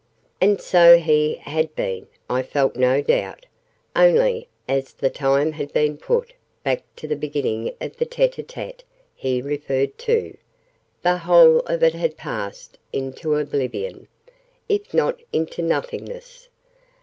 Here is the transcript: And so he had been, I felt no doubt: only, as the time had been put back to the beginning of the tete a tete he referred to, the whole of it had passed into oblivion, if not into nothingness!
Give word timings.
And 0.41 0.59
so 0.59 0.97
he 0.97 1.35
had 1.35 1.75
been, 1.75 2.07
I 2.27 2.41
felt 2.41 2.75
no 2.75 3.03
doubt: 3.03 3.45
only, 3.95 4.47
as 4.67 4.93
the 4.93 5.11
time 5.11 5.51
had 5.51 5.71
been 5.73 5.95
put 5.95 6.33
back 6.63 6.81
to 6.95 7.07
the 7.07 7.15
beginning 7.15 7.75
of 7.79 7.97
the 7.97 8.07
tete 8.07 8.39
a 8.39 8.41
tete 8.41 8.83
he 9.13 9.43
referred 9.43 9.99
to, 9.99 10.35
the 11.03 11.19
whole 11.19 11.59
of 11.67 11.83
it 11.83 11.93
had 11.93 12.17
passed 12.17 12.79
into 12.91 13.35
oblivion, 13.35 14.07
if 14.67 14.91
not 14.91 15.19
into 15.31 15.61
nothingness! 15.61 16.49